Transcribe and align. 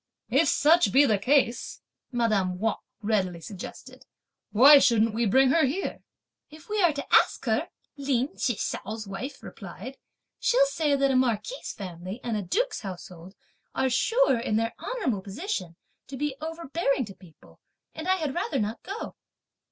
"If 0.31 0.47
such 0.47 0.91
be 0.91 1.05
the 1.05 1.19
case," 1.19 1.79
madame 2.11 2.57
Wang 2.57 2.77
readily 3.03 3.39
suggested, 3.39 4.03
"why 4.51 4.79
shouldn't 4.79 5.13
we 5.13 5.27
bring 5.27 5.51
her 5.51 5.63
here?" 5.67 5.99
"If 6.49 6.69
we 6.69 6.81
are 6.81 6.91
to 6.93 7.05
ask 7.13 7.45
her," 7.45 7.69
Lin 7.97 8.29
Chih 8.35 8.55
hsiao's 8.55 9.05
wife 9.05 9.43
replied, 9.43 9.99
"she'll 10.39 10.65
say 10.65 10.95
that 10.95 11.11
a 11.11 11.15
marquis' 11.15 11.75
family 11.77 12.19
and 12.23 12.35
a 12.35 12.41
duke's 12.41 12.79
household 12.81 13.35
are 13.75 13.91
sure, 13.91 14.39
in 14.39 14.55
their 14.55 14.73
honourable 14.79 15.21
position, 15.21 15.75
to 16.07 16.17
be 16.17 16.35
overbearing 16.41 17.05
to 17.05 17.13
people; 17.13 17.59
and 17.93 18.07
I 18.07 18.15
had 18.15 18.33
rather 18.33 18.57
not 18.59 18.81
go." 18.81 19.13